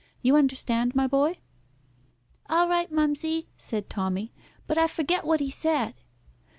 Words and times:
You 0.23 0.35
understand, 0.35 0.95
my 0.95 1.05
boy?" 1.05 1.37
"All 2.49 2.67
right, 2.67 2.91
mumsy," 2.91 3.49
said 3.55 3.87
Tommy. 3.87 4.33
"But 4.65 4.79
I 4.79 4.87
forget 4.87 5.25
what 5.25 5.41
he 5.41 5.51
said." 5.51 5.93